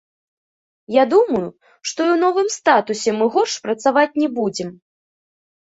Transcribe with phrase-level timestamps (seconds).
[0.95, 1.43] Я думаю,
[1.89, 4.69] што і ў новым статусе мы горш працаваць не будзем.